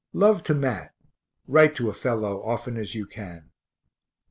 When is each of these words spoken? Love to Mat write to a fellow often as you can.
Love 0.13 0.41
to 0.43 0.55
Mat 0.55 0.95
write 1.45 1.75
to 1.75 1.87
a 1.87 1.93
fellow 1.93 2.43
often 2.43 2.75
as 2.75 2.95
you 2.95 3.05
can. 3.05 3.51